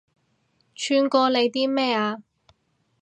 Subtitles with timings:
[0.73, 2.23] 串過你啲咩啊